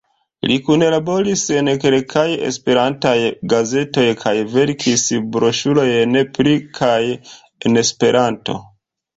Li 0.51 0.55
kunlaboris 0.67 1.41
en 1.57 1.69
kelkaj 1.83 2.23
esperantaj 2.47 3.13
gazetoj, 3.53 4.07
kaj 4.23 4.33
verkis 4.55 5.05
broŝurojn 5.37 6.19
pri 6.39 6.57
kaj 6.81 7.01
en 7.69 7.79
Esperanto. 7.85 8.59